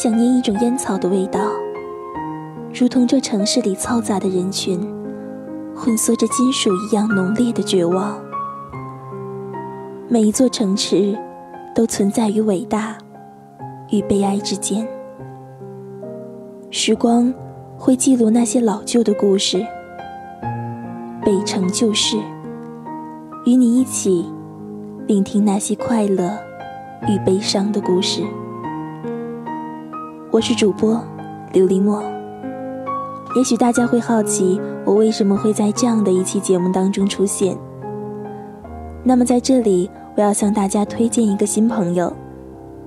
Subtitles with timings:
[0.00, 1.40] 想念一种烟草的味道，
[2.72, 4.78] 如同这城市里嘈杂的人群，
[5.74, 8.16] 混缩着金属一样浓烈的绝望。
[10.08, 11.18] 每一座城池，
[11.74, 12.96] 都存在于伟大
[13.90, 14.86] 与悲哀之间。
[16.70, 17.34] 时光
[17.76, 19.66] 会记录那些老旧的故事，
[21.24, 22.16] 北城旧事，
[23.46, 24.24] 与你一起
[25.08, 26.38] 聆听那些快乐
[27.08, 28.22] 与悲伤的故事。
[30.30, 31.02] 我是主播
[31.54, 32.02] 琉璃墨。
[33.34, 37.56] 也许大家会好奇，我为什么会在这样的一期节目当中出现。
[39.02, 42.12] 那么在这里，我要向大家推荐一个新朋友，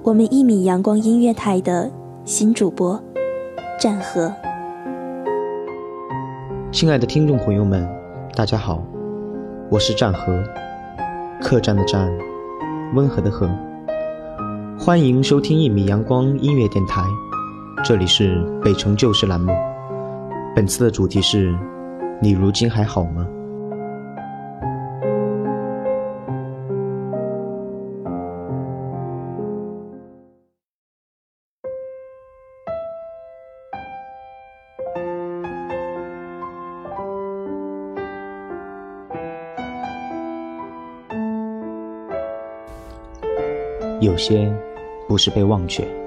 [0.03, 1.91] 我们一米阳光音乐台的
[2.25, 3.01] 新主播
[3.79, 4.31] 战河。
[6.71, 7.89] 亲爱的听众朋友们，
[8.35, 8.83] 大家好，
[9.67, 10.43] 我是战河，
[11.41, 12.07] 客栈的战，
[12.93, 13.49] 温和的和。
[14.77, 17.03] 欢迎收听一米阳光音乐电台。
[17.83, 19.51] 这里是北城旧事栏目，
[20.55, 21.57] 本次的主题是：
[22.21, 23.27] 你如今还好吗？
[43.99, 44.53] 有些
[45.07, 46.00] 不是被忘却。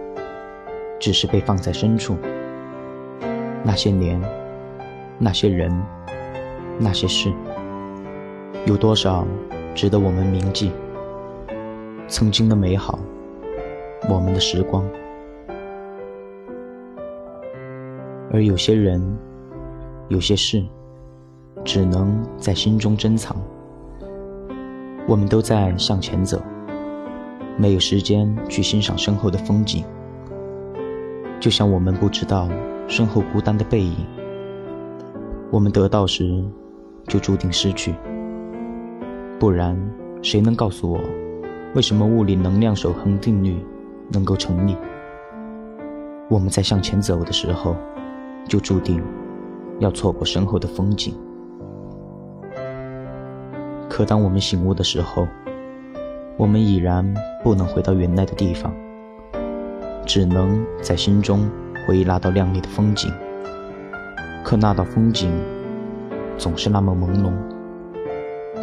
[1.05, 2.17] 只是被放在深处。
[3.63, 4.19] 那些年，
[5.19, 5.71] 那些人，
[6.79, 7.31] 那些事，
[8.65, 9.27] 有多少
[9.75, 10.73] 值得我们铭记？
[12.09, 12.99] 曾经的美好，
[14.09, 14.83] 我们的时光。
[18.33, 18.99] 而有些人，
[20.09, 20.65] 有些事，
[21.67, 23.37] 只能在心中珍藏。
[25.07, 26.41] 我们都在向前走，
[27.59, 29.85] 没有时间去欣赏身后的风景。
[31.45, 32.49] 就像我们不知道
[32.89, 33.95] 身后孤单的背影，
[35.51, 36.43] 我们得到时
[37.07, 37.95] 就注定失去。
[39.39, 39.79] 不然，
[40.23, 40.99] 谁能告诉我，
[41.75, 43.63] 为什么物理能量守恒定律
[44.11, 44.75] 能够成立？
[46.31, 47.77] 我们在向前走的时候，
[48.49, 49.05] 就注定
[49.81, 51.15] 要错过身后的风景。
[53.91, 55.29] 可当我们醒悟的时候，
[56.39, 57.05] 我们已然
[57.43, 58.75] 不能回到原来的地方。
[60.07, 61.51] 只能在心中
[61.87, 63.13] 回忆那道亮丽的风景，
[64.45, 65.33] 可那道风景
[66.37, 67.33] 总是那么朦胧，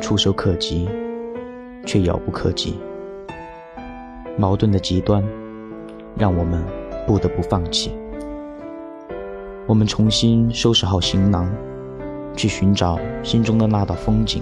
[0.02, 0.90] 触手可及，
[1.86, 2.80] 却遥不可及。
[4.38, 5.24] 矛盾的极端，
[6.16, 6.64] 让我们
[7.06, 7.92] 不得不放弃。
[9.68, 11.52] 我们重新收拾好行囊，
[12.36, 14.42] 去寻找心中的那道风景。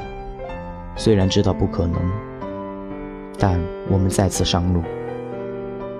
[0.96, 2.00] 虽然知道不可能，
[3.38, 4.81] 但我们再次上路。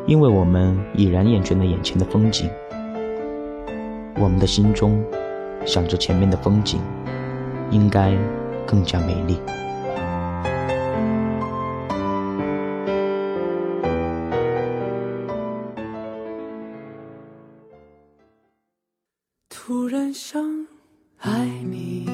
[0.10, 2.50] 因为我们已然厌倦了眼前的风景，
[4.16, 5.04] 我们的心中
[5.68, 6.82] 想着前面的风景
[7.70, 8.18] 应该
[8.66, 9.38] 更加美丽。
[19.48, 20.44] 突然想
[21.20, 22.10] 爱你，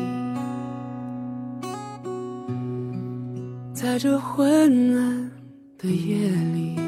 [3.74, 5.32] 在这昏暗
[5.78, 6.85] 的夜里。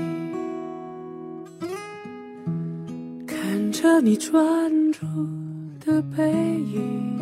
[3.87, 5.05] 着你专注
[5.79, 6.29] 的背
[6.73, 7.17] 影，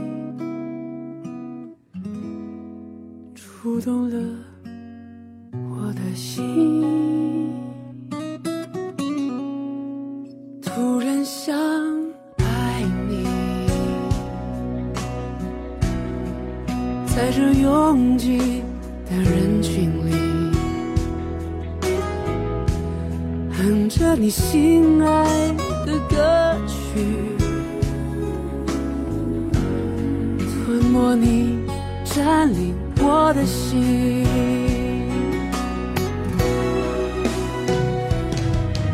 [3.35, 4.17] 触动了
[5.69, 6.83] 我的心。
[10.59, 11.55] 突然想
[12.37, 13.27] 爱你，
[17.05, 18.39] 在这拥挤
[19.07, 20.11] 的人群里，
[23.51, 26.73] 哼着你心爱的歌曲。
[30.39, 31.59] 吞没你，
[32.03, 34.25] 占领我的心。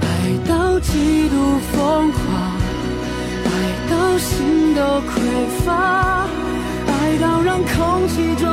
[0.01, 0.05] 爱
[0.47, 1.35] 到极度
[1.71, 2.19] 疯狂，
[3.45, 3.47] 爱
[3.89, 5.09] 到心都匮
[5.63, 5.69] 乏，
[6.88, 8.43] 爱到让空气中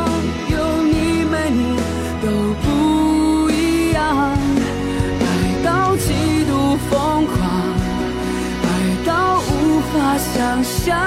[0.50, 1.58] 有你没你
[2.22, 2.26] 都
[2.62, 3.98] 不一样。
[5.20, 5.24] 爱
[5.64, 6.06] 到极
[6.44, 6.50] 度
[6.88, 7.37] 疯狂
[9.92, 10.98] 法想象，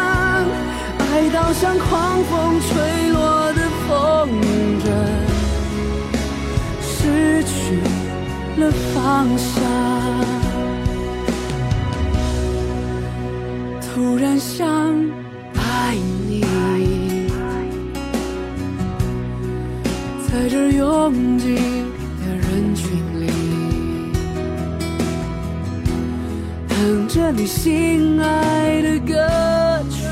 [1.00, 3.90] 爱到像狂风吹落的风
[4.82, 4.86] 筝，
[6.82, 7.54] 失去
[8.58, 9.52] 了方向。
[13.82, 14.68] 突然想
[15.56, 15.96] 爱
[16.28, 16.42] 你，
[20.28, 21.81] 在这拥挤
[27.34, 29.14] 你心爱的歌
[29.90, 30.06] 曲，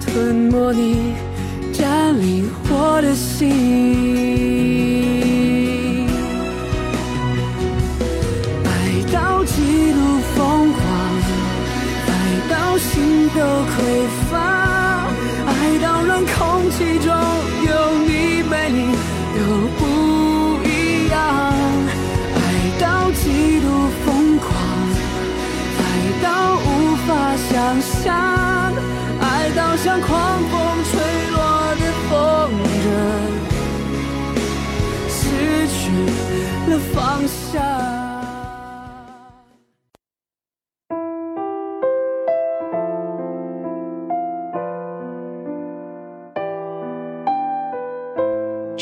[0.00, 1.14] 吞没你，
[1.72, 4.01] 占领我的心。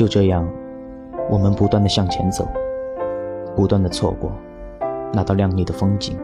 [0.01, 0.49] 就这样，
[1.29, 2.49] 我们不断的向前走，
[3.55, 4.33] 不断的错过
[5.13, 6.19] 那道亮丽的风景，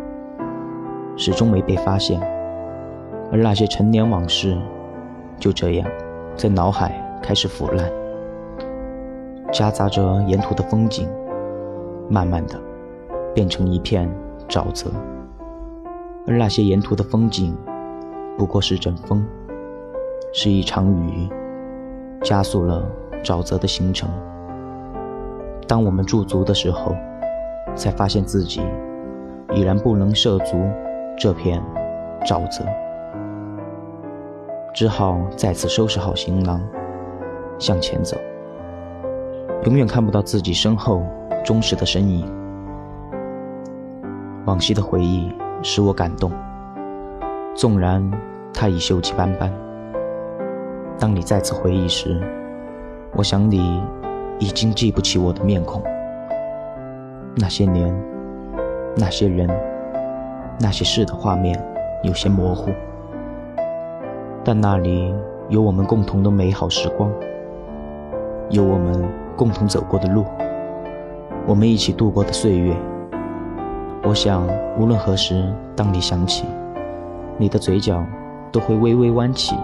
[1.14, 2.18] 始终没被发现。
[3.30, 4.56] 而那些陈年往事，
[5.38, 5.86] 就这样
[6.36, 6.90] 在脑海
[7.22, 7.92] 开始腐烂，
[9.52, 11.06] 夹杂着沿途的风景，
[12.08, 12.58] 慢慢的
[13.34, 14.10] 变成一片
[14.48, 14.90] 沼泽。
[16.26, 17.54] 而那些沿途的风景，
[18.38, 19.22] 不过是阵风，
[20.32, 21.28] 是一场雨，
[22.22, 22.82] 加速了。
[23.26, 24.08] 沼泽的形成。
[25.66, 26.94] 当我们驻足的时候，
[27.74, 28.62] 才发现自己
[29.52, 30.56] 已然不能涉足
[31.18, 31.60] 这片
[32.24, 32.64] 沼泽，
[34.72, 36.62] 只好再次收拾好行囊，
[37.58, 38.16] 向前走。
[39.64, 41.02] 永远看不到自己身后
[41.44, 42.24] 忠实的身影。
[44.44, 45.32] 往昔的回忆
[45.64, 46.30] 使我感动，
[47.56, 48.08] 纵然
[48.54, 49.52] 它已锈迹斑斑。
[50.96, 52.22] 当你再次回忆时，
[53.16, 53.82] 我想你
[54.38, 55.82] 已经记不起我的面孔。
[57.34, 57.90] 那些年，
[58.94, 59.48] 那些人，
[60.60, 61.58] 那些事的画面
[62.02, 62.70] 有些模糊，
[64.44, 65.14] 但那里
[65.48, 67.10] 有我们共同的美好时光，
[68.50, 69.02] 有我们
[69.34, 70.26] 共同走过的路，
[71.46, 72.76] 我们一起度过的岁月。
[74.02, 74.46] 我想，
[74.78, 76.44] 无论何时，当你想起，
[77.38, 78.04] 你的嘴角
[78.52, 79.56] 都会微微弯起。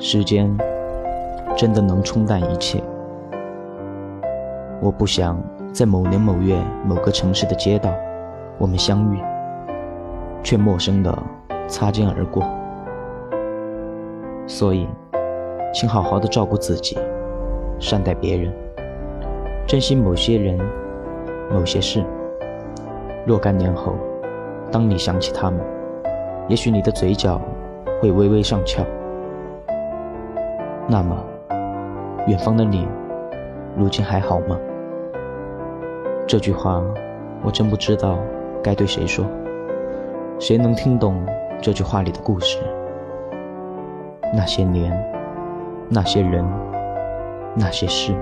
[0.00, 0.52] 时间。
[1.56, 2.82] 真的能冲淡一切。
[4.80, 5.42] 我不想
[5.72, 7.90] 在某年某月某个城市的街道，
[8.58, 9.18] 我们相遇，
[10.42, 11.16] 却陌生的
[11.68, 12.42] 擦肩而过。
[14.46, 14.86] 所以，
[15.72, 16.98] 请好好的照顾自己，
[17.78, 18.52] 善待别人，
[19.66, 20.58] 珍惜某些人、
[21.50, 22.04] 某些事。
[23.24, 23.94] 若干年后，
[24.70, 25.60] 当你想起他们，
[26.48, 27.40] 也许你的嘴角
[28.02, 28.84] 会微微上翘。
[30.88, 31.16] 那么。
[32.26, 32.88] 远方的你，
[33.76, 34.58] 如今还好吗？
[36.26, 36.82] 这句话，
[37.42, 38.18] 我真不知道
[38.62, 39.26] 该对谁说。
[40.38, 41.22] 谁能听懂
[41.60, 42.58] 这句话里的故事？
[44.32, 44.90] 那些年，
[45.90, 46.42] 那些人，
[47.54, 48.14] 那些事，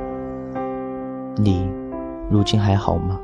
[1.37, 1.71] 你
[2.28, 3.21] 如今还好吗？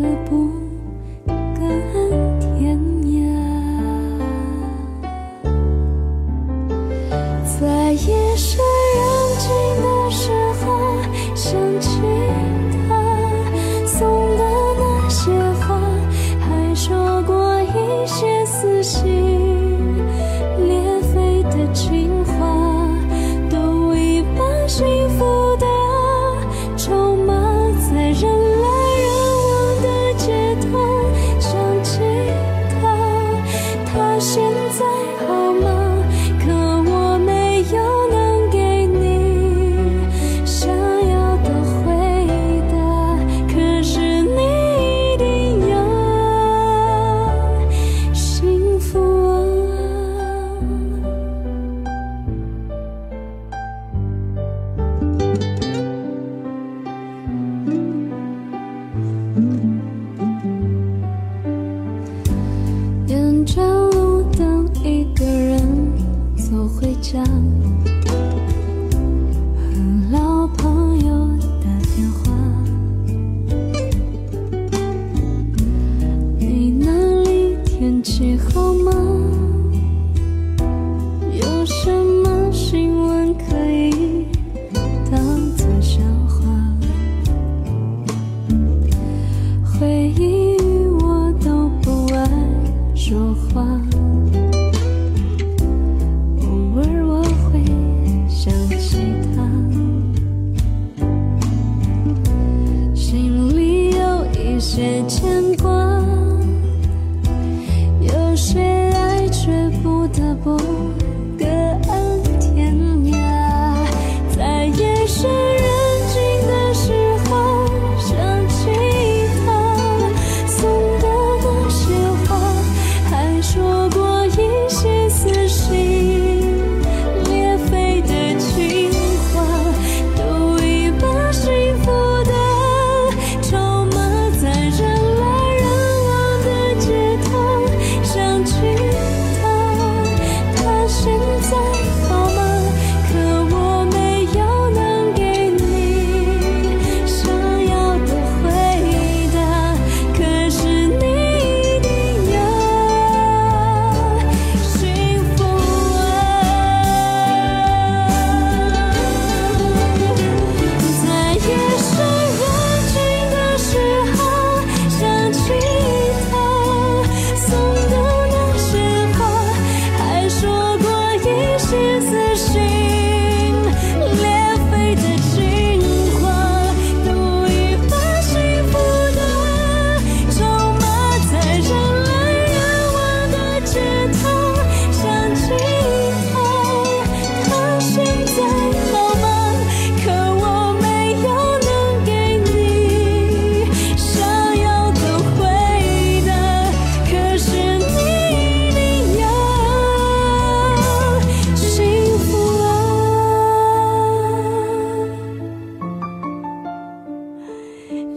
[0.00, 0.49] 的不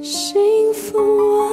[0.03, 0.97] 幸福
[1.39, 1.47] 啊。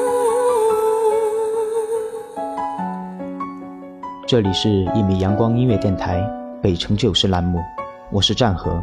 [4.26, 6.20] 这里是一米阳光音乐电台
[6.60, 7.60] 北城旧事栏目
[8.10, 8.82] 我是战和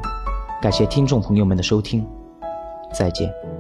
[0.61, 2.07] 感谢听众朋友们的收听
[2.93, 3.56] 再见。